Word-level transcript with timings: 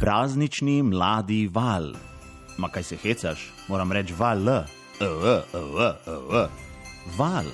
Praznični 0.00 0.82
mladi 0.82 1.48
val. 1.50 1.90
Ma 2.58 2.68
kaj 2.68 2.82
se 2.82 2.96
hecaš, 2.96 3.50
moram 3.68 3.92
reči 3.92 4.14
val, 4.14 4.48
e, 4.48 4.62
e, 5.00 5.06
e, 5.06 5.88
e, 6.42 6.46
val. 7.18 7.50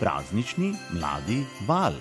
Praznični 0.00 0.72
mladi 0.96 1.44
val. 1.68 2.00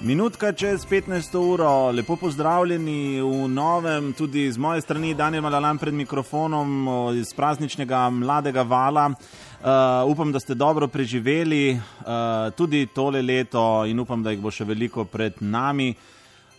Minutka 0.00 0.52
čez 0.52 0.86
15. 0.86 1.36
uro, 1.36 1.90
lepo 1.90 2.16
pozdravljeni 2.16 3.20
v 3.20 3.48
novem, 3.48 4.12
tudi 4.12 4.52
z 4.52 4.58
moje 4.58 4.80
strani, 4.80 5.14
Daniel 5.14 5.42
Malalan 5.42 5.78
pred 5.78 5.94
mikrofonom 5.94 6.88
iz 7.20 7.34
prazničnega 7.36 8.10
mladega 8.10 8.62
vala. 8.62 9.10
Uh, 9.10 9.66
upam, 10.08 10.32
da 10.32 10.40
ste 10.40 10.54
dobro 10.54 10.88
preživeli 10.88 11.72
uh, 11.76 12.08
tudi 12.56 12.86
tole 12.86 13.22
leto 13.22 13.84
in 13.86 14.00
upam, 14.00 14.22
da 14.22 14.30
jih 14.30 14.40
bo 14.40 14.50
še 14.50 14.64
veliko 14.64 15.04
pred 15.04 15.36
nami. 15.40 15.92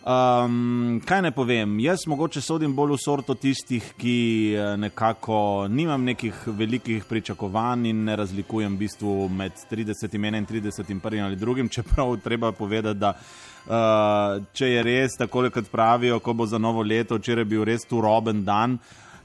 Um, 0.02 1.00
kaj 1.06 1.20
ne 1.22 1.30
povem, 1.30 1.76
jaz 1.80 2.08
mogoče 2.10 2.40
sodim 2.42 2.72
bolj 2.74 2.96
v 2.96 2.98
sorto 2.98 3.36
tistih, 3.38 3.84
ki 3.94 4.56
nekako 4.82 5.68
nimam 5.70 6.02
nekih 6.02 6.40
velikih 6.58 7.04
pričakovanj 7.06 7.86
in 7.86 8.00
ne 8.08 8.16
razlikujem 8.18 8.74
v 8.74 8.80
bistvu 8.80 9.28
med 9.30 9.62
30, 9.70 10.10
31 10.10 11.14
in 11.14 11.22
ali 11.24 11.36
drugim, 11.36 11.68
čeprav 11.68 12.16
treba 12.24 12.50
povedati, 12.52 12.98
da 12.98 13.14
uh, 13.14 14.42
če 14.52 14.72
je 14.72 14.82
res 14.82 15.14
tako, 15.18 15.46
kot 15.54 15.70
pravijo, 15.70 16.18
ko 16.18 16.34
bo 16.34 16.46
za 16.46 16.58
novo 16.58 16.82
leto, 16.82 17.20
včeraj 17.22 17.44
bil 17.44 17.62
res 17.64 17.86
tu 17.86 18.00
roben 18.00 18.42
dan. 18.44 18.78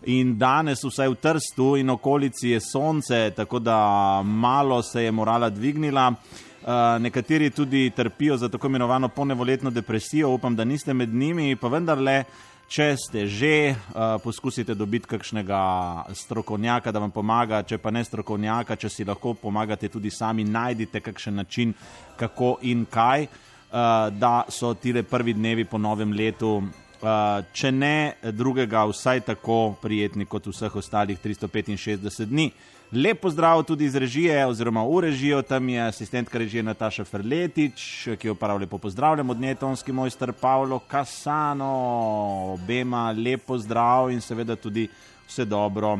In 0.05 0.37
danes, 0.37 0.83
vsaj 0.85 1.09
v 1.09 1.15
Trstu 1.17 1.75
in 1.81 1.89
okolici, 1.89 2.51
je 2.53 2.59
sonce, 2.61 3.31
tako 3.35 3.59
da 3.59 4.21
malo 4.23 4.83
se 4.83 5.03
je 5.03 5.11
morala 5.11 5.49
dvignila. 5.49 6.11
Uh, 6.11 6.46
nekateri 6.99 7.49
tudi 7.49 7.89
trpijo 7.95 8.37
za 8.37 8.49
tako 8.49 8.67
imenovano 8.67 9.07
ponevoletno 9.07 9.69
depresijo, 9.69 10.29
upam, 10.29 10.55
da 10.55 10.63
niste 10.63 10.93
med 10.93 11.13
njimi, 11.13 11.55
pa 11.55 11.67
vendarle, 11.67 12.23
če 12.67 12.95
ste 12.99 13.27
že, 13.27 13.71
uh, 13.71 14.17
poskusite 14.23 14.75
dobiti 14.75 15.07
kakšnega 15.07 15.59
strokovnjaka, 16.13 16.91
da 16.91 16.99
vam 16.99 17.11
pomaga, 17.11 17.63
če 17.63 17.79
pa 17.79 17.91
ne 17.91 18.03
strokovnjaka, 18.03 18.75
če 18.75 18.89
si 18.91 19.05
lahko 19.07 19.33
pomagate 19.39 19.87
tudi 19.87 20.11
sami, 20.11 20.43
najdite 20.43 20.99
kakšen 20.99 21.39
način, 21.39 21.73
kako 22.19 22.57
in 22.67 22.83
kaj, 22.91 23.27
uh, 23.27 24.11
da 24.11 24.43
so 24.49 24.73
tile 24.75 25.03
prvi 25.07 25.33
dnevi 25.33 25.65
po 25.65 25.79
novem 25.79 26.11
letu. 26.11 26.57
Uh, 26.97 27.45
če 27.53 27.69
ne 27.71 28.17
drugega, 28.33 28.81
vsaj 28.89 29.21
tako 29.21 29.77
prijetni 29.81 30.25
kot 30.25 30.47
vseh 30.49 30.75
ostalih 30.75 31.19
365 31.23 32.25
dni. 32.25 32.49
Lep 32.91 33.19
pozdrav 33.21 33.63
tudi 33.63 33.85
iz 33.85 33.95
režije, 33.95 34.45
oziroma 34.47 34.83
v 34.83 34.99
režijo, 34.99 35.41
tam 35.41 35.69
je 35.69 35.81
asistentka 35.81 36.37
režije 36.37 36.63
Nataša 36.63 37.03
Ferletič, 37.03 38.07
ki 38.15 38.27
jo 38.27 38.35
prav 38.35 38.61
lepo 38.61 38.77
pozdravljam, 38.77 39.29
od 39.29 39.39
nje 39.39 39.55
tonski 39.55 39.91
mojster 39.91 40.31
Paolo 40.31 40.79
Casano, 40.91 42.53
obema 42.53 43.11
lep 43.11 43.43
pozdrav 43.45 44.11
in 44.11 44.21
seveda 44.21 44.55
tudi 44.55 44.87
vse 45.27 45.45
dobro. 45.45 45.99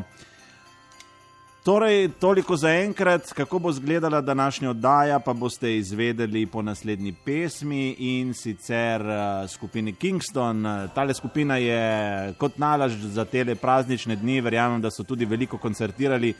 Torej, 1.64 2.08
toliko 2.20 2.56
za 2.56 2.70
enkrat, 2.70 3.32
kako 3.32 3.58
bo 3.58 3.70
izgledala 3.70 4.20
današnja 4.20 4.70
oddaja, 4.70 5.18
pa 5.18 5.32
boste 5.32 5.76
izvedeli 5.76 6.46
po 6.46 6.62
naslednji 6.62 7.12
pesmi 7.24 7.96
in 7.98 8.34
sicer 8.34 9.02
uh, 9.02 9.50
skupini 9.50 9.92
Kingston. 9.92 10.64
Tale 10.94 11.14
skupina 11.14 11.56
je 11.56 12.32
kot 12.38 12.58
nalaž 12.58 12.92
za 12.92 13.24
te 13.24 13.54
praznične 13.54 14.16
dni, 14.16 14.40
verjamem, 14.40 14.80
da 14.80 14.90
so 14.90 15.04
tudi 15.04 15.24
veliko 15.24 15.58
koncertirali 15.58 16.34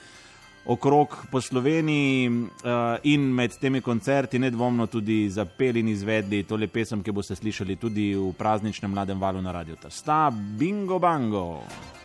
okrog 0.68 1.16
po 1.30 1.40
Sloveniji 1.40 2.28
uh, 2.28 2.96
in 3.02 3.20
med 3.34 3.56
temi 3.58 3.80
koncerti 3.80 4.38
nedvomno 4.38 4.86
tudi 4.86 5.30
zapeli 5.30 5.80
in 5.80 5.88
izvedli 5.88 6.44
tole 6.44 6.68
pesem, 6.68 7.02
ki 7.02 7.12
boste 7.12 7.36
slišali 7.36 7.76
tudi 7.76 8.10
v 8.14 8.32
prazničnem 8.38 8.92
mladem 8.92 9.20
valu 9.20 9.42
na 9.42 9.52
Radio 9.52 9.76
Tasta, 9.80 10.28
Bingo 10.30 10.98
Bango. 10.98 11.97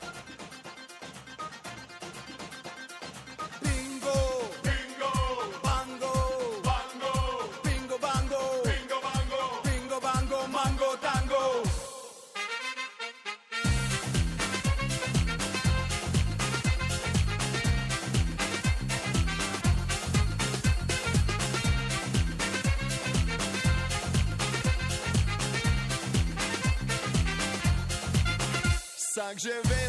takže 29.23 29.55
veľa. 29.63 29.82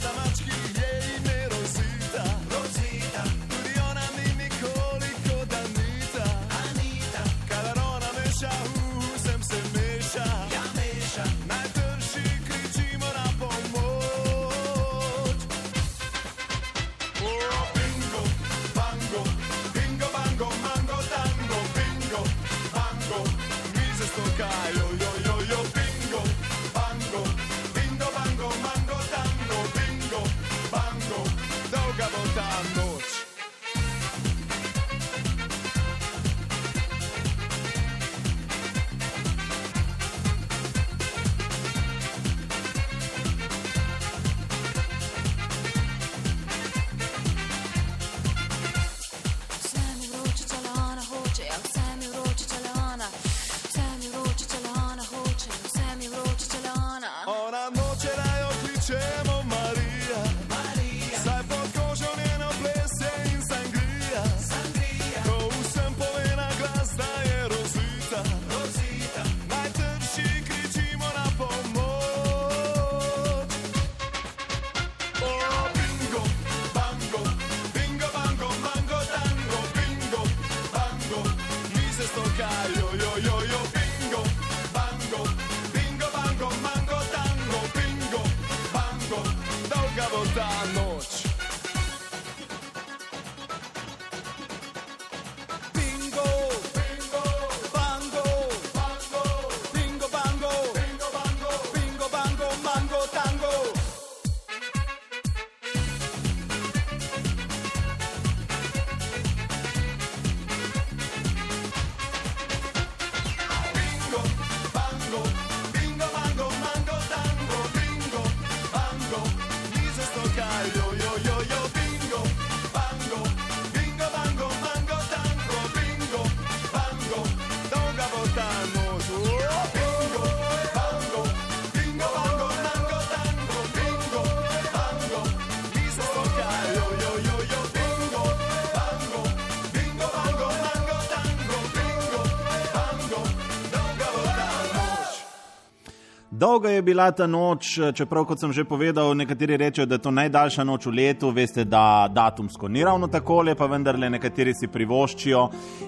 Dolga 146.36 146.70
je 146.70 146.82
bila 146.82 147.10
ta 147.10 147.26
noč, 147.26 147.78
čeprav, 147.94 148.24
kot 148.26 148.40
sem 148.42 148.50
že 148.52 148.64
povedal, 148.66 149.12
nekateri 149.14 149.54
rečejo, 149.56 149.86
da 149.86 149.94
je 149.94 150.02
to 150.02 150.10
najdaljša 150.10 150.64
noč 150.66 150.86
v 150.90 150.92
letu. 150.96 151.30
Veste, 151.30 151.62
da 151.64 152.08
datumsko 152.10 152.68
ni 152.68 152.82
ravno 152.84 153.06
tako, 153.06 153.44
pa 153.58 153.68
vendarle 153.70 154.10
nekateri 154.10 154.50
si 154.54 154.66
privoščijo 154.66 155.44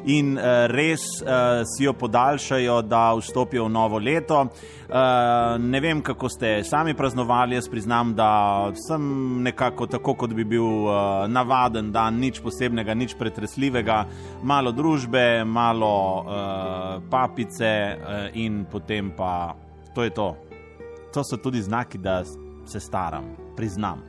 in 0.07 0.39
uh, 0.39 0.71
res 0.71 1.03
uh, 1.19 1.67
si 1.67 1.85
jo 1.85 1.97
podaljšajo, 1.99 2.79
da 2.87 3.11
vstopijo 3.19 3.67
v 3.67 3.75
novo 3.75 3.99
leto. 3.99 4.47
Uh, 4.47 5.59
ne 5.59 5.81
vem, 5.83 5.99
kako 6.03 6.29
ste 6.31 6.63
sami 6.63 6.95
praznovali, 6.95 7.59
jaz 7.59 7.67
priznam, 7.69 8.15
da 8.15 8.71
sem 8.87 9.03
nekako 9.43 9.91
tako, 9.91 10.15
kot 10.15 10.31
bi 10.31 10.47
bil 10.47 10.63
uh, 10.63 11.27
navaden 11.27 11.91
dan, 11.91 12.23
nič 12.23 12.39
posebnega, 12.39 12.95
nič 12.95 13.19
pretresljivega, 13.19 14.05
malo 14.47 14.71
družbe, 14.71 15.43
malo 15.43 15.95
uh, 16.23 17.03
papice 17.11 17.77
uh, 17.99 18.29
in 18.39 18.63
potem 18.71 19.11
pa 19.11 19.66
to 19.97 20.05
je 20.05 20.11
to. 20.11 20.37
To 21.13 21.25
so 21.25 21.37
tudi 21.37 21.63
znaki, 21.63 21.99
da 21.99 22.25
se 22.67 22.81
staram, 22.81 23.25
priznam. 23.57 24.03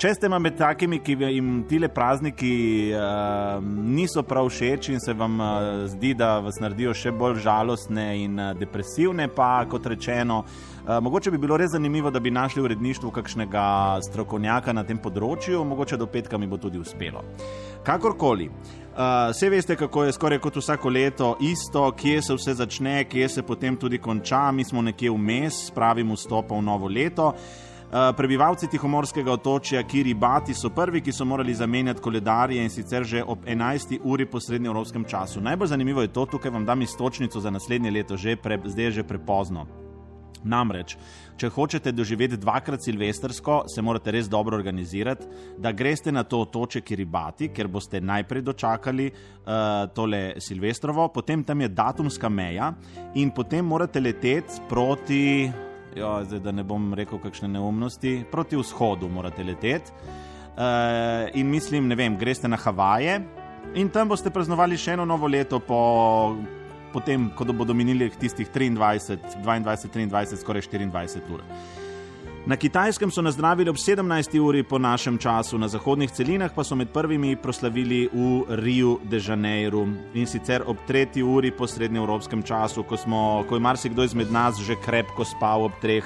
Če 0.00 0.14
ste 0.16 0.28
med 0.32 0.54
takimi, 0.56 0.96
ki 1.04 1.12
jim 1.28 1.48
ti 1.68 1.76
prazniki 1.94 2.52
uh, 2.96 3.60
niso 3.84 4.22
prav 4.24 4.48
všeč 4.48 4.88
in 4.94 5.00
se 5.00 5.12
vam 5.12 5.34
uh, 5.36 5.48
zdi, 5.92 6.14
da 6.16 6.38
vas 6.40 6.56
naredijo 6.56 6.94
še 6.96 7.12
bolj 7.12 7.42
žalostne 7.44 8.06
in 8.22 8.40
uh, 8.40 8.54
depresivne, 8.56 9.28
pa 9.28 9.66
kot 9.68 9.90
rečeno, 9.92 10.38
uh, 10.46 10.94
mogoče 11.04 11.34
bi 11.34 11.42
bilo 11.42 11.58
res 11.60 11.74
zanimivo, 11.74 12.08
da 12.08 12.16
bi 12.20 12.32
našli 12.32 12.62
v 12.62 12.70
uredništvu 12.70 13.12
kakšnega 13.12 13.66
strokovnjaka 14.08 14.72
na 14.72 14.86
tem 14.88 14.96
področju, 14.96 15.66
mogoče 15.68 16.00
do 16.00 16.08
petka 16.08 16.40
mi 16.40 16.48
bo 16.48 16.56
tudi 16.56 16.80
uspelo. 16.80 17.20
Kakorkoli. 17.82 18.50
Vse 19.30 19.46
uh, 19.46 19.52
veste, 19.52 19.76
kako 19.76 20.04
je 20.04 20.12
skoraj 20.12 20.38
kot 20.38 20.56
vsako 20.56 20.88
leto 20.88 21.36
isto, 21.40 21.92
kje 21.92 22.22
se 22.22 22.34
vse 22.34 22.54
začne, 22.54 23.04
kje 23.04 23.28
se 23.28 23.42
potem 23.42 23.76
tudi 23.76 23.98
konča. 23.98 24.50
Mi 24.52 24.64
smo 24.64 24.82
nekje 24.82 25.10
vmes, 25.10 25.70
pravimo, 25.70 26.14
vstopa 26.14 26.54
v 26.54 26.62
novo 26.62 26.88
leto. 26.88 27.32
Uh, 27.90 28.14
prebivalci 28.16 28.68
Tihomorskega 28.70 29.32
otočja 29.32 29.82
Kiribati 29.82 30.54
so 30.54 30.70
prvi, 30.70 31.00
ki 31.00 31.12
so 31.12 31.24
morali 31.24 31.54
zamenjati 31.54 32.00
koledarje 32.00 32.62
in 32.62 32.70
sicer 32.70 33.04
že 33.04 33.22
ob 33.22 33.46
11. 33.46 33.98
uri 34.04 34.26
po 34.26 34.40
srednjeevropskem 34.40 35.04
času. 35.04 35.40
Najbolj 35.40 35.68
zanimivo 35.68 36.02
je 36.02 36.12
to, 36.12 36.26
tukaj 36.26 36.50
vam 36.50 36.66
dam 36.66 36.82
istočnico 36.82 37.40
za 37.40 37.50
naslednje 37.50 37.90
leto, 37.90 38.16
že 38.16 38.36
pre, 38.36 38.60
zdaj 38.64 38.84
je 38.84 38.90
že 38.90 39.02
prepozno. 39.02 39.66
Namreč, 40.44 40.96
če 41.40 41.50
hočete 41.52 41.92
doživeti 41.92 42.38
dvakrat 42.40 42.84
silvestrsko, 42.84 43.64
se 43.68 43.82
morate 43.84 44.12
res 44.14 44.28
dobro 44.28 44.56
organizirati, 44.56 45.26
da 45.58 45.72
greste 45.72 46.12
na 46.12 46.24
to 46.24 46.42
otoče 46.46 46.80
Kiribati, 46.80 47.50
ker 47.52 47.68
boste 47.68 48.00
najprej 48.00 48.44
dočakali 48.46 49.10
uh, 49.10 49.88
tole 49.94 50.22
silvestrovo, 50.40 51.08
potem 51.12 51.44
tam 51.44 51.60
je 51.60 51.68
datumska 51.68 52.28
meja 52.28 52.72
in 53.14 53.32
potem 53.36 53.66
morate 53.66 54.00
leteti 54.00 54.62
proti, 54.68 55.50
jo, 55.96 56.14
zdaj, 56.24 56.40
da 56.44 56.54
ne 56.56 56.64
bom 56.64 56.92
rekel 56.96 57.20
kakšne 57.20 57.50
neumnosti, 57.56 58.20
proti 58.30 58.56
vzhodu 58.60 59.08
morate 59.08 59.44
leteti. 59.44 59.92
Uh, 60.60 61.28
in 61.38 61.48
mislim, 61.48 61.88
ne 61.88 61.96
vem, 61.96 62.16
greste 62.18 62.48
na 62.48 62.58
Havaje 62.60 63.20
in 63.74 63.88
tam 63.88 64.08
boste 64.10 64.32
praznovali 64.34 64.76
še 64.80 64.96
eno 64.96 65.04
novo 65.06 65.28
leto 65.30 65.60
po 65.62 65.80
potem, 66.92 67.30
ko 67.36 67.44
bodo 67.44 67.74
minili 67.74 68.10
tistih 68.10 68.48
23, 68.48 69.20
22, 69.42 70.08
23, 70.10 70.36
skoraj 70.40 70.68
24 70.70 71.32
ur. 71.32 71.44
Na 72.46 72.56
kitajskem 72.56 73.10
so 73.10 73.22
nas 73.22 73.34
zdravili 73.34 73.70
ob 73.70 73.76
17. 73.76 74.38
uri 74.40 74.62
po 74.62 74.78
našem 74.78 75.18
času, 75.18 75.58
na 75.58 75.68
zahodnih 75.68 76.10
celinah 76.10 76.50
pa 76.54 76.64
so 76.64 76.74
med 76.76 76.88
prvimi 76.88 77.36
proslavili 77.36 78.08
v 78.12 78.44
Rio 78.48 78.96
de 79.04 79.20
Janeiro 79.20 79.84
in 80.14 80.26
sicer 80.26 80.62
ob 80.66 80.76
3. 80.88 81.22
uri 81.22 81.50
po 81.50 81.66
srednjeevropskem 81.66 82.42
času, 82.42 82.82
ko, 82.82 82.96
smo, 82.96 83.44
ko 83.48 83.56
je 83.56 83.60
marsikdo 83.60 84.04
izmed 84.04 84.32
nas 84.32 84.56
že 84.58 84.76
krepko 84.76 85.24
spal 85.24 85.64
ob 85.64 85.72
3. 85.82 86.02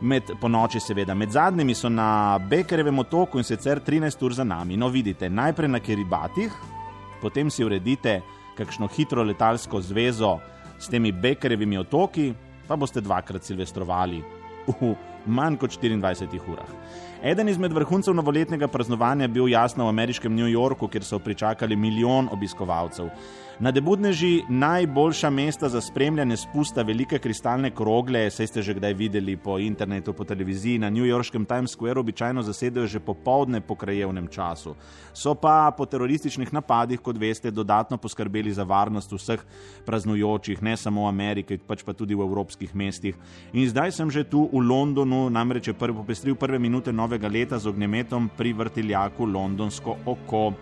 Med 0.00 0.30
ponoči, 0.40 0.80
seveda. 0.80 1.14
Med 1.14 1.30
zadnjimi 1.30 1.74
so 1.74 1.88
na 1.88 2.38
Bekerjevem 2.38 2.98
otoku 2.98 3.38
in 3.38 3.44
sicer 3.44 3.80
13 3.80 4.22
ur 4.22 4.34
za 4.34 4.44
nami. 4.44 4.76
No, 4.76 4.88
vidite, 4.88 5.28
najprej 5.30 5.68
na 5.68 5.80
Kiribatih, 5.80 6.52
potem 7.20 7.50
si 7.50 7.64
uredite 7.64 8.20
kakšno 8.60 8.88
hitro 8.92 9.24
letalsko 9.24 9.80
zvezo 9.80 10.36
s 10.80 10.88
temi 10.92 11.12
Bekerjevimi 11.12 11.78
otoki, 11.80 12.30
pa 12.68 12.76
boste 12.76 13.00
dvakrat 13.00 13.44
silvestrovali 13.44 14.20
v 14.68 14.94
manj 15.26 15.56
kot 15.60 15.76
24 15.80 16.44
urah. 16.52 16.68
Eden 17.22 17.48
izmed 17.48 17.72
vrhuncev 17.76 18.14
novoletnega 18.16 18.68
praznovanja 18.68 19.26
je 19.26 19.28
bil 19.28 19.48
jasno 19.48 19.84
v 19.84 19.92
ameriškem 19.92 20.32
New 20.34 20.48
Yorku, 20.48 20.88
kjer 20.88 21.04
so 21.04 21.18
pričakali 21.18 21.76
milijon 21.76 22.28
obiskovalcev. 22.32 23.10
Na 23.60 23.68
debudneži 23.70 24.44
najboljša 24.48 25.30
mesta 25.30 25.68
za 25.68 25.80
spremljanje 25.80 26.36
spusta 26.36 26.82
velike 26.82 27.18
kristalne 27.18 27.70
krogle, 27.70 28.30
saj 28.30 28.46
ste 28.46 28.62
že 28.62 28.74
kdaj 28.74 28.94
videli 28.94 29.36
po 29.36 29.58
internetu, 29.58 30.12
po 30.12 30.24
televiziji, 30.24 30.78
na 30.78 30.88
New 30.90 31.04
Yorkskem 31.04 31.44
Times 31.44 31.76
Square 31.76 32.00
običajno 32.00 32.42
zasedajo 32.42 32.86
že 32.86 33.00
popovdne 33.00 33.60
po 33.60 33.74
krajevnem 33.74 34.28
času. 34.28 34.74
So 35.12 35.34
pa 35.34 35.74
po 35.76 35.84
terorističnih 35.86 36.52
napadih, 36.52 37.00
kot 37.00 37.18
veste, 37.20 37.50
dodatno 37.50 37.96
poskrbeli 37.96 38.52
za 38.52 38.64
varnost 38.64 39.12
vseh 39.12 39.44
praznujočih, 39.84 40.62
ne 40.62 40.76
samo 40.76 41.04
v 41.04 41.08
Ameriki, 41.08 41.58
pač 41.58 41.84
pa 41.84 41.92
tudi 41.92 42.14
v 42.14 42.24
evropskih 42.24 42.74
mestih. 42.74 43.14
In 43.52 43.68
zdaj 43.68 43.92
sem 43.92 44.10
že 44.10 44.24
tu 44.24 44.48
v 44.48 44.64
Londonu, 44.64 45.28
namreč 45.28 45.68
je 45.68 45.76
prvi 45.76 46.00
popestril 46.00 46.34
prve 46.34 46.58
minute 46.58 46.92
novega 47.10 47.28
leta 47.28 47.58
z 47.58 47.66
ognjemetom 47.66 48.28
pri 48.36 48.52
vrtiljaku 48.52 49.26
Londonsko 49.26 49.96
oko. 50.06 50.52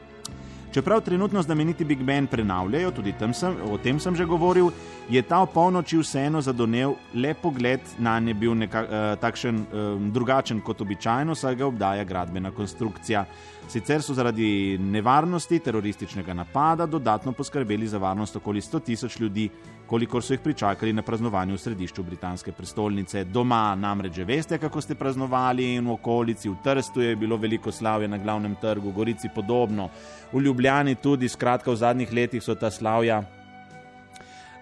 Čeprav 0.73 1.01
trenutno 1.01 1.43
znameniti 1.43 1.85
Big 1.85 2.03
Ben 2.03 2.27
prenavljajo, 2.27 2.91
tudi 2.91 3.15
sem, 3.33 3.57
o 3.71 3.77
tem 3.79 4.01
sem 4.01 4.17
že 4.17 4.25
govoril, 4.25 4.71
je 5.11 5.23
ta 5.23 5.45
polnoči 5.47 5.99
vseeno 5.99 6.41
zadonev 6.41 6.95
le 7.15 7.35
pogled 7.35 7.81
na 7.99 8.19
nje 8.21 8.35
bil 8.35 8.55
neka, 8.55 8.83
uh, 8.83 9.21
takšen 9.21 9.57
uh, 9.57 10.13
drugačen 10.13 10.61
kot 10.61 10.81
običajno, 10.81 11.35
saj 11.35 11.55
ga 11.57 11.67
obdaja 11.67 12.05
gradbena 12.05 12.51
konstrukcija. 12.51 13.25
Sicer 13.69 14.03
so 14.03 14.15
zaradi 14.15 14.79
nevarnosti 14.81 15.59
terorističnega 15.59 16.35
napada 16.35 16.87
dodatno 16.87 17.33
poskrbeli 17.33 17.89
za 17.89 17.99
varnost 17.99 18.37
okoli 18.37 18.61
100 18.61 18.81
tisoč 18.85 19.21
ljudi, 19.21 19.51
kolikor 19.89 20.23
so 20.23 20.35
jih 20.35 20.41
pričakali 20.45 20.93
na 20.93 21.03
praznovanju 21.03 21.55
v 21.55 21.59
središču 21.59 22.03
britanske 22.03 22.53
prestolnice. 22.53 23.25
Doma 23.25 23.75
namreč 23.75 24.21
že 24.21 24.25
veste, 24.25 24.59
kako 24.59 24.81
ste 24.81 24.95
praznovali 24.95 25.75
in 25.75 25.89
v 25.89 25.97
okolici, 25.97 26.49
v 26.49 26.61
Trstu 26.65 27.01
je 27.01 27.17
bilo 27.17 27.37
veliko 27.37 27.73
slavja 27.73 28.09
na 28.09 28.19
glavnem 28.19 28.57
trgu, 28.61 28.91
v 28.91 28.95
Gorici 28.95 29.33
podobno, 29.35 29.89
v 30.33 30.45
Ljubljani 30.45 30.95
tudi, 30.95 31.29
skratka 31.29 31.71
v 31.73 31.77
zadnjih 31.77 32.13
letih 32.13 32.45
so 32.45 32.55
ta 32.55 32.71
slavja 32.71 33.23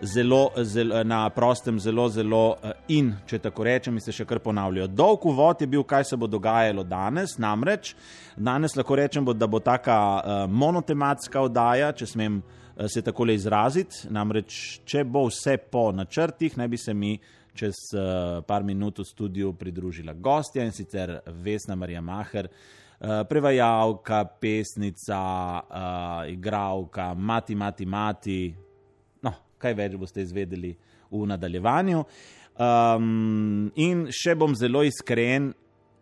zelo, 0.01 0.51
zelo, 0.57 1.05
na 1.05 1.31
prostem, 1.31 1.81
zelo, 1.81 2.09
zelo 2.09 2.57
eh, 2.63 2.73
in, 2.89 3.15
če 3.27 3.39
tako 3.39 3.65
rečem, 3.65 4.01
se 4.01 4.13
še 4.13 4.27
kar 4.29 4.41
ponavljajo. 4.45 4.89
Dolg 4.93 5.27
uvod 5.27 5.61
je 5.61 5.67
bil, 5.71 5.85
kaj 5.85 6.05
se 6.05 6.17
bo 6.17 6.27
dogajalo 6.27 6.85
danes, 6.85 7.39
namreč 7.39 7.95
danes 8.37 8.77
lahko 8.77 8.97
rečem, 8.97 9.25
da 9.35 9.47
bo 9.49 9.61
taka 9.65 9.97
uh, 9.97 10.45
monotematska 10.51 11.41
oddaja, 11.49 11.93
če 11.97 12.07
smem 12.07 12.43
se 12.89 13.03
tako 13.03 13.27
izraziti. 13.33 14.07
Namreč, 14.11 14.81
če 14.85 15.05
bo 15.05 15.27
vse 15.31 15.57
po 15.57 15.91
načrtih, 15.93 16.59
naj 16.59 16.69
bi 16.69 16.79
se 16.79 16.95
mi. 16.95 17.17
Čez 17.57 17.73
uh, 17.97 18.43
par 18.45 18.61
minut 18.69 18.99
v 19.01 19.05
studiu 19.09 19.55
pridružila 19.57 20.13
gostja 20.13 20.61
in 20.67 20.75
sicer 20.77 21.15
Vesna 21.41 21.73
Marija 21.75 22.03
Maher, 22.05 22.51
uh, 22.51 23.23
prevajalka, 23.25 24.27
pesnica, 24.41 25.23
igralka, 26.29 27.15
mati, 27.15 27.57
mati, 27.57 27.87
mati, 27.87 28.41
kaj 29.59 29.77
več 29.77 29.97
boste 30.01 30.25
izvedeli 30.25 30.75
v 31.11 31.29
nadaljevanju. 31.33 32.03
Um, 32.57 33.71
in 33.77 34.07
še 34.15 34.37
bom 34.39 34.55
zelo 34.57 34.83
iskren, 34.87 35.51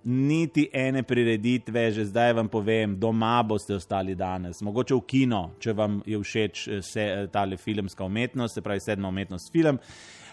niti 0.04 0.68
ene 0.72 1.02
prireditve, 1.02 1.92
že 1.92 2.04
zdaj 2.04 2.32
vam 2.32 2.48
povem, 2.48 2.98
doma 3.00 3.42
boste 3.42 3.74
ostali 3.74 4.14
danes, 4.14 4.60
mogoče 4.62 4.94
v 4.94 5.04
kino, 5.08 5.42
če 5.58 5.72
vam 5.72 6.02
je 6.06 6.20
všeč 6.20 6.68
se, 6.84 7.06
ta 7.32 7.46
filmska 7.56 8.04
umetnost, 8.04 8.54
se 8.54 8.62
pravi 8.62 8.84
sedma 8.84 9.08
umetnost 9.08 9.52
film. 9.52 9.78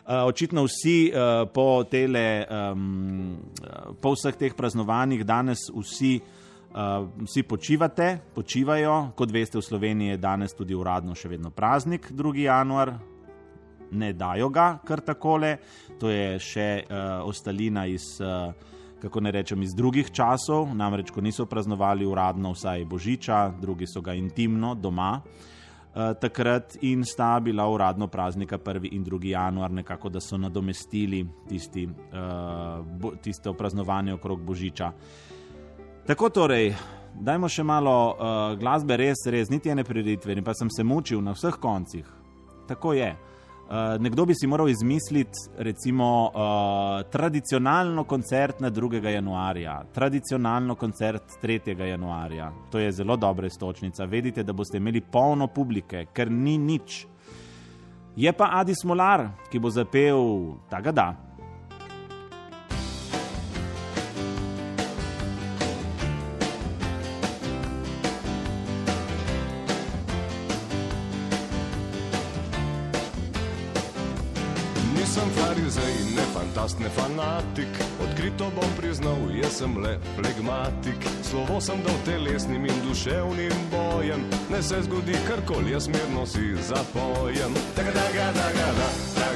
Uh, 0.01 0.25
očitno 0.27 0.63
vsi 0.65 1.11
uh, 1.13 1.47
po, 1.53 1.83
tele, 1.83 2.45
um, 2.49 3.37
po 4.01 4.15
vseh 4.15 4.35
teh 4.35 4.55
praznovanjih 4.57 5.21
danes 5.23 5.69
vsi, 5.69 6.17
uh, 6.73 7.05
vsi 7.21 7.43
počivate, 7.43 8.17
počivajo. 8.35 9.13
Kot 9.15 9.31
veste, 9.31 9.59
v 9.61 9.63
Sloveniji 9.63 10.15
je 10.15 10.17
danes 10.17 10.57
tudi 10.57 10.75
uradno 10.75 11.15
še 11.15 11.29
vedno 11.31 11.53
praznik, 11.53 12.09
2. 12.11 12.33
januar, 12.43 12.95
ne 13.91 14.11
dajo 14.17 14.49
ga 14.49 14.81
kar 14.83 15.05
takole, 15.05 15.55
to 15.99 16.09
je 16.09 16.39
še 16.41 16.69
uh, 16.81 17.21
ostalina 17.29 17.85
iz, 17.85 18.17
uh, 18.19 18.51
kako 19.01 19.20
ne 19.20 19.31
rečem, 19.31 19.62
iz 19.63 19.74
drugih 19.75 20.12
časov, 20.12 20.75
namreč 20.75 21.12
ko 21.12 21.22
niso 21.22 21.46
praznovali 21.46 22.05
uradno 22.05 22.51
vsaj 22.53 22.86
Božiča, 22.86 23.50
drugi 23.62 23.88
so 23.88 24.01
ga 24.01 24.13
intimno 24.13 24.75
doma. 24.75 25.22
Uh, 25.91 26.13
takrat 26.22 26.77
in 26.81 27.03
sta 27.05 27.39
bila 27.39 27.65
uradno 27.67 28.08
praznika 28.08 28.58
1. 28.58 28.88
in 28.91 29.03
2. 29.05 29.25
januar, 29.27 29.72
nekako 29.72 30.10
da 30.10 30.22
so 30.22 30.38
nadomestili 30.38 31.25
tisti, 31.50 31.86
uh, 31.86 32.86
bo, 32.86 33.12
tisto 33.22 33.53
praznovanje 33.53 34.13
okrog 34.13 34.41
Božiča. 34.41 34.91
Tako 36.08 36.29
torej, 36.29 36.72
dajmo 37.13 37.50
še 37.50 37.63
malo 37.63 37.96
uh, 38.13 38.60
glasbe, 38.60 38.98
res, 38.98 39.25
res, 39.27 39.50
niti 39.50 39.70
ene 39.70 39.84
prireditve, 39.84 40.38
in 40.38 40.43
pa 40.43 40.53
sem 40.53 40.70
se 40.72 40.84
mučil 40.84 41.20
na 41.22 41.36
vseh 41.36 41.60
koncih. 41.60 42.08
Tako 42.67 42.93
je. 42.93 43.12
Uh, 43.71 44.01
nekdo 44.01 44.25
bi 44.25 44.35
si 44.35 44.47
moral 44.47 44.69
izmisliti, 44.69 45.39
recimo, 45.57 46.31
uh, 46.35 47.09
tradicionalno 47.11 48.03
koncert 48.03 48.59
na 48.59 48.71
2. 48.71 49.09
januarja, 49.09 49.83
tradicionalno 49.93 50.75
koncert 50.75 51.23
3. 51.43 51.79
januarja. 51.87 52.51
To 52.71 52.79
je 52.79 52.91
zelo 52.91 53.15
dobra 53.17 53.47
istočnica. 53.47 54.05
Vedite, 54.05 54.43
da 54.43 54.53
boste 54.53 54.77
imeli 54.77 55.01
polno 55.01 55.47
publike, 55.47 56.05
ker 56.13 56.31
ni 56.31 56.57
nič. 56.57 57.05
Je 58.15 58.33
pa 58.33 58.49
Adi 58.59 58.75
Smolar, 58.75 59.29
ki 59.47 59.59
bo 59.59 59.69
zapel 59.71 60.19
tega 60.69 60.91
da. 60.91 61.30
Nisem 75.71 75.83
farizej, 75.83 76.15
ne 76.15 76.21
fantast, 76.33 76.79
ne 76.79 76.89
fanatik. 76.89 77.67
Odkrito 78.03 78.51
bom 78.55 78.69
priznal, 78.77 79.15
jaz 79.31 79.53
sem 79.57 79.77
le 79.77 79.99
flegmatik. 80.15 80.99
Slovo 81.23 81.61
sem 81.61 81.79
dal 81.83 81.95
telesnim 82.05 82.65
in 82.65 82.75
duševnim 82.87 83.55
bojem. 83.71 84.19
Ne 84.51 84.61
se 84.63 84.81
zgodi 84.81 85.15
karkoli, 85.27 85.71
jaz 85.71 85.87
mirno 85.87 86.25
si 86.25 86.55
zapojem. 86.67 87.53
Taga, 87.75 87.91
daga, 87.91 88.25
daga, 88.35 88.67
da, 88.79 88.89
daga, 89.15 89.30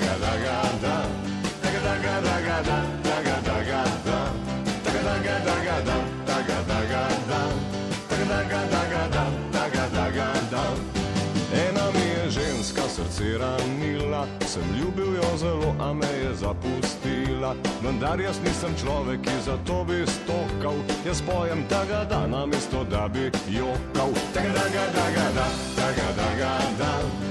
srce 13.16 13.38
ranila, 13.38 14.28
sem 14.46 14.64
ljubil 14.80 15.16
jo 15.16 15.38
zelo, 15.38 15.76
a 15.80 15.94
me 15.94 16.08
je 16.08 16.36
zapustila. 16.36 17.56
Vendar 17.84 18.22
jaz 18.22 18.40
nisem 18.44 18.76
človek, 18.82 19.22
ki 19.22 19.32
za 19.46 19.58
to 19.66 19.84
bi 19.84 20.06
stokal. 20.08 20.76
Jaz 21.06 21.22
pojem 21.22 21.64
tega 21.70 22.04
da, 22.10 22.28
namesto 22.28 22.84
da 22.84 23.08
bi 23.08 23.32
jokal. 23.50 24.12
Tega 24.34 24.54
daga 24.54 24.86
daga 24.96 25.26
da, 25.36 25.48
daga 25.76 26.08
daga 26.18 26.60
da. 26.80 27.25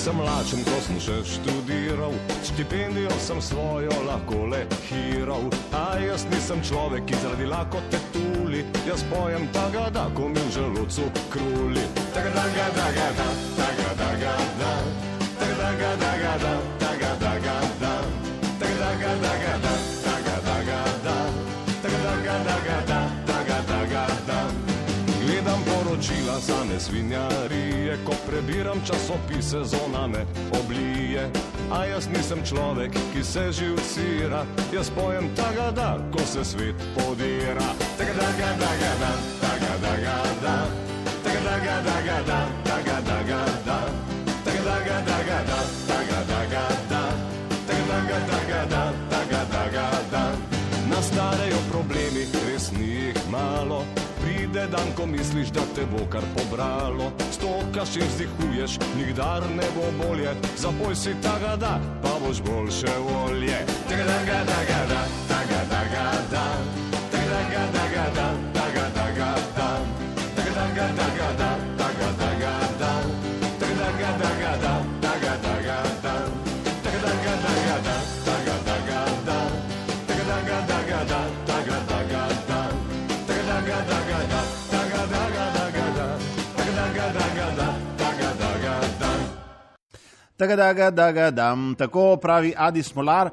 Sem 0.00 0.20
lačen, 0.20 0.62
ko 0.64 0.76
sem 0.80 0.98
še 1.04 1.16
študiral, 1.28 2.14
štipendijo 2.46 3.12
sem 3.20 3.40
svojo 3.44 3.92
lahko 4.06 4.46
le 4.48 4.62
hiral. 4.88 5.50
A 5.76 5.98
jaz 6.00 6.24
nisem 6.32 6.62
človek, 6.64 7.04
ki 7.04 7.20
zaradi 7.20 7.48
lakote 7.50 8.00
tuli, 8.14 8.64
jaz 8.88 9.04
pojem 9.12 9.44
taga 9.52 9.90
da, 9.92 10.06
ko 10.16 10.32
mi 10.32 10.40
v 10.40 10.56
želodcu 10.56 11.04
kruli. 11.28 11.84
Taga 12.16 12.32
daga 12.38 12.66
daga 12.80 13.08
da, 13.20 13.28
taga 13.60 13.92
daga 14.00 14.34
da, 14.60 14.74
taga 15.36 15.54
daga 15.60 15.92
daga 16.00 16.34
da, 16.44 16.54
taga 16.80 17.12
daga 17.20 17.56
da, 17.84 17.94
taga 18.58 18.84
daga 18.88 19.16
daga 19.20 19.56
da, 19.68 19.99
Poročila 26.00 26.40
za 26.40 26.64
nesvinjarije, 26.72 27.98
ko 28.06 28.12
prebiram 28.28 28.80
časopise, 28.86 29.58
zona 29.64 30.06
me 30.06 30.24
oblije. 30.60 31.30
A 31.72 31.84
jaz 31.84 32.08
nisem 32.08 32.38
človek, 32.44 32.92
ki 33.12 33.24
se 33.24 33.52
živcira, 33.52 34.44
jaz 34.72 34.90
pojem 34.90 35.28
taga 35.36 35.70
da, 35.70 35.98
ko 36.12 36.18
se 36.26 36.44
svet 36.44 36.74
podira. 36.96 37.68
Taga 37.98 38.12
daga 38.16 38.48
daga 38.62 38.92
da, 39.00 39.12
taga 39.40 39.74
daga 39.82 40.16
da, 40.42 40.56
taga 41.24 41.40
daga 41.44 41.76
daga 41.84 42.18
da, 42.26 42.40
taga 42.64 42.96
daga 43.08 43.40
da, 43.66 43.80
taga 44.44 44.62
daga 44.64 44.96
daga 45.04 45.38
da, 45.48 45.60
taga 45.88 46.20
daga 46.32 46.64
da, 46.90 47.02
taga 47.68 47.84
daga 47.92 48.18
daga 48.30 48.66
da, 48.70 48.92
taga 49.10 49.42
daga 49.52 49.90
da. 50.10 50.32
Nastanejo 50.88 51.60
problemi, 51.70 52.24
res 52.48 52.72
ni 52.72 52.86
jih 52.86 53.28
malo. 53.30 53.84
Pride 54.52 54.66
dan, 54.66 54.88
ko 54.96 55.06
misliš, 55.06 55.48
da 55.48 55.60
te 55.74 55.82
bo 55.86 56.06
kar 56.10 56.22
pobralo. 56.34 57.12
Stokaš 57.32 57.96
in 57.96 58.02
vzdihuješ, 58.02 58.78
nikdar 58.98 59.42
ne 59.56 59.66
bo 59.76 59.86
bolje. 60.02 60.34
Zapoj 60.56 60.94
si 60.94 61.14
taga 61.22 61.56
da, 61.56 61.78
pa 62.02 62.08
boš 62.26 62.42
boljše 62.42 62.94
volje. 62.98 63.58
Taga 63.88 64.04
daga 64.04 64.38
daga 64.50 64.80
da, 64.88 65.02
taga 65.28 65.60
da. 65.70 65.80
Taga 66.30 66.59
Tako 90.40 90.56
da 90.56 90.72
ga, 90.72 90.90
da 90.90 91.12
ga 91.12 91.30
dam, 91.30 91.74
tako 91.78 92.16
pravi 92.16 92.54
Adi 92.56 92.82
Smolar. 92.82 93.28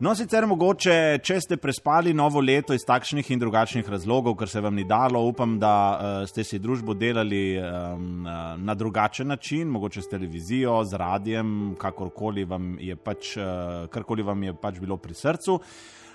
No, 0.00 0.12
sicer 0.14 0.44
mogoče, 0.44 0.94
če 1.24 1.38
ste 1.40 1.56
prespali 1.56 2.12
novo 2.12 2.42
leto 2.44 2.76
iz 2.76 2.84
takšnih 2.84 3.30
in 3.32 3.40
drugačnih 3.40 3.88
razlogov, 3.88 4.34
ker 4.36 4.48
se 4.48 4.60
vam 4.60 4.76
ni 4.76 4.84
dalo, 4.84 5.22
upam, 5.24 5.54
da 5.60 5.70
uh, 5.72 6.28
ste 6.28 6.44
si 6.44 6.60
družbo 6.60 6.92
delali 6.92 7.56
um, 7.56 8.28
na 8.60 8.76
drugačen 8.76 9.32
način, 9.32 9.72
mogoče 9.72 10.04
s 10.04 10.12
televizijo, 10.12 10.82
z 10.84 11.00
radijem, 11.00 11.54
kakorkoli 11.80 12.44
vam 12.44 12.74
je 12.76 12.96
pač, 12.96 13.32
uh, 13.40 13.88
karkoli 13.88 14.28
vam 14.28 14.44
je 14.50 14.56
pač 14.60 14.84
bilo 14.84 15.00
pri 15.00 15.16
srcu. 15.16 15.56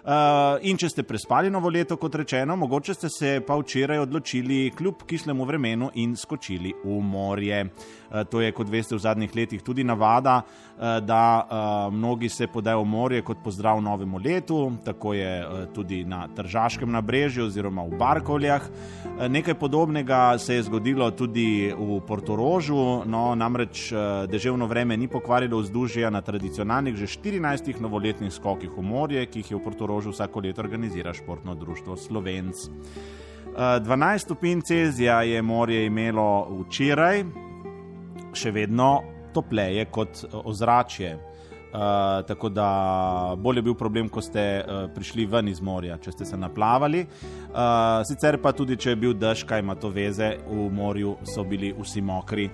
Uh, 0.06 0.60
in 0.70 0.78
če 0.78 0.86
ste 0.92 1.02
prespali 1.02 1.50
novo 1.50 1.66
leto, 1.74 1.96
kot 1.98 2.14
rečeno, 2.22 2.54
mogoče 2.62 2.94
ste 2.94 3.10
se 3.10 3.30
pa 3.42 3.56
včeraj 3.58 4.04
odločili 4.04 4.70
kljub 4.78 5.00
kislemu 5.10 5.46
vremenu 5.50 5.88
in 5.98 6.12
skočili 6.14 6.76
v 6.84 7.00
morje. 7.02 7.64
Uh, 7.66 8.22
to 8.30 8.38
je, 8.44 8.52
kot 8.54 8.70
veste, 8.70 8.94
v 8.94 9.02
zadnjih 9.02 9.34
letih 9.34 9.64
tudi 9.66 9.82
navada, 9.82 10.36
uh, 10.46 11.00
da 11.02 11.24
uh, 11.42 11.94
mnogi 11.94 12.30
se 12.30 12.46
podajo 12.46 12.84
v 12.84 12.90
morje 12.92 13.24
kot 13.26 13.42
pozdrav 13.42 13.82
novemu 13.82 14.22
letu, 14.22 14.60
tako 14.86 15.16
je 15.18 15.32
uh, 15.42 15.64
tudi 15.74 16.04
na 16.06 16.28
Tržaškem 16.30 16.92
nabrežju 16.94 17.50
oziroma 17.50 17.88
v 17.90 17.98
Barkovljah. 17.98 18.62
Uh, 18.62 19.26
nekaj 19.26 19.58
podobnega 19.58 20.38
se 20.38 20.60
je 20.60 20.68
zgodilo 20.70 21.10
tudi 21.18 21.74
v 21.74 21.98
Portorožu, 22.06 23.02
no 23.10 23.34
namreč 23.34 23.90
uh, 23.90 24.30
deževno 24.30 24.70
vreme 24.70 25.02
ni 25.02 25.10
pokvarilo 25.10 25.66
vzdušja 25.66 26.14
na 26.14 26.22
tradicionalnih 26.22 26.94
že 26.94 27.10
14 27.10 27.74
novoletnih 27.82 28.30
skokih 28.30 28.70
v 28.70 28.86
morje, 28.86 29.26
ki 29.26 29.42
jih 29.42 29.52
je 29.56 29.58
v 29.58 29.66
Portorožu 29.66 29.95
vsako 30.04 30.40
leto 30.40 30.62
organizira 30.62 31.14
športno 31.14 31.56
društvo 31.56 31.96
Slovenc. 31.98 32.56
Uh, 32.66 32.72
12 33.56 34.18
stopinj 34.18 34.62
Celzija 34.62 35.22
je 35.22 35.42
morje 35.42 35.86
imelo 35.86 36.48
včeraj, 36.60 37.24
še 38.36 38.52
vedno 38.52 39.04
topleje 39.34 39.86
kot 39.86 40.24
uh, 40.24 40.42
ozračje. 40.46 41.16
Uh, 41.76 42.26
tako 42.28 42.50
da 42.50 43.36
bolj 43.38 43.58
je 43.58 43.62
bil 43.62 43.74
problem, 43.76 44.10
ko 44.10 44.22
ste 44.22 44.64
uh, 44.64 44.86
prišli 44.96 45.26
ven 45.26 45.48
iz 45.52 45.60
morja, 45.62 45.98
če 45.98 46.12
ste 46.12 46.26
se 46.26 46.38
naplavali. 46.38 47.02
Uh, 47.04 48.04
sicer 48.08 48.38
pa 48.42 48.54
tudi, 48.56 48.78
če 48.80 48.94
je 48.94 49.00
bil 49.00 49.14
dež, 49.14 49.44
kaj 49.48 49.60
ima 49.60 49.76
to 49.76 49.92
veze, 49.92 50.38
v 50.48 50.70
morju 50.72 51.18
so 51.28 51.44
bili 51.44 51.74
vsi 51.76 52.02
mokri. 52.02 52.50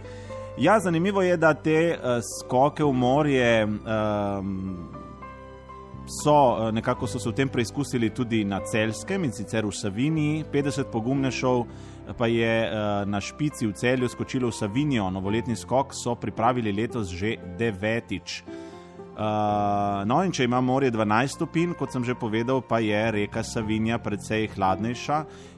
Ja, 0.58 0.80
zanimivo 0.80 1.22
je, 1.22 1.38
da 1.38 1.54
te 1.54 1.94
uh, 1.94 2.18
skoke 2.22 2.84
v 2.84 2.94
morje 2.94 3.66
um, 3.66 4.90
so 6.06 6.68
eh, 6.68 6.72
nekako 6.72 7.08
so 7.08 7.20
se 7.20 7.30
v 7.30 7.34
tem 7.34 7.50
preizkusili 7.50 8.10
tudi 8.10 8.44
na 8.46 8.60
Celskem 8.60 9.24
in 9.24 9.32
sicer 9.32 9.66
v 9.66 9.72
Saviniji. 9.72 10.46
50 10.52 10.92
pogumnejšov 10.92 11.66
pa 12.18 12.28
je 12.28 12.66
eh, 12.66 13.06
na 13.06 13.22
špici 13.22 13.68
v 13.68 13.74
celju 13.74 14.10
skočilo 14.10 14.50
v 14.50 14.56
Savinijo. 14.56 15.10
Novoletni 15.10 15.56
skok 15.56 15.94
so 15.94 16.16
pripravili 16.16 16.72
letos 16.72 17.10
že 17.10 17.38
devetič. 17.58 18.44
Uh, 19.12 20.02
no, 20.08 20.22
in 20.24 20.32
če 20.34 20.48
ima 20.48 20.62
morje 20.64 20.90
12 20.96 21.36
stopinj, 21.36 21.74
kot 21.78 21.92
sem 21.94 22.02
že 22.08 22.16
povedal, 22.18 22.62
pa 22.64 22.80
je 22.80 23.02
reka 23.12 23.44
Savinja 23.44 24.00
precej 24.02 24.48
hladnejša 24.56 25.18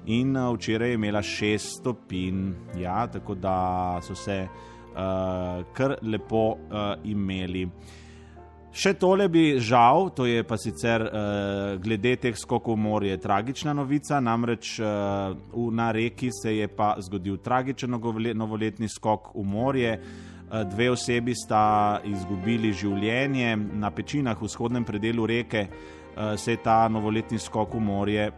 in 0.10 0.34
uh, 0.34 0.50
včeraj 0.58 0.90
je 0.90 0.98
imela 0.98 1.22
6 1.22 1.78
stopinj. 1.78 2.42
Ja, 2.82 3.06
tako 3.08 3.38
da 3.38 4.02
so 4.04 4.18
se 4.18 4.42
uh, 4.50 5.62
kar 5.78 5.96
lepo 6.02 6.58
uh, 6.58 6.98
imeli. 7.06 7.70
Še 8.74 8.96
tole 8.98 9.27
bi 9.30 9.60
žal, 9.62 10.08
to 10.18 10.25
je 10.25 10.42
pa 10.50 10.58
sicer 10.58 11.03
uh, 11.06 11.75
glede 11.77 12.15
teh 12.18 12.34
skokov 12.34 12.74
v 12.74 12.82
morje 12.82 13.18
tragična 13.22 13.70
novica, 13.77 14.18
namreč 14.18 14.80
uh, 14.82 15.68
na 15.70 15.92
reki 15.94 16.32
se 16.34 16.56
je 16.58 16.68
pa 16.74 16.96
zgodil 16.98 17.38
tragičen 17.38 17.94
novoletni 18.34 18.89
skok 18.89 19.36
v 19.38 19.46
morje. 19.46 19.92
Uh, 20.50 20.65
dve 20.65 20.89
osebi 20.89 21.38
sta 21.38 22.01
izgubili 22.01 22.74
življenje 22.74 23.53
na 23.77 23.94
pečinah 23.94 24.42
v 24.42 24.50
vzhodnem 24.50 24.89
predelu 24.89 25.30
reke. 25.30 25.68
uh, 25.70 26.34
se 26.34 26.58
je 26.58 26.63
ta 26.65 26.88
novoletni 26.89 27.38
skok 27.38 27.77
v 27.77 27.80
morje 27.80 28.32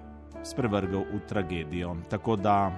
sprevrgel 0.43 1.07
v 1.15 1.19
tragedijo. 1.27 1.95
Tako 2.11 2.35
da 2.35 2.75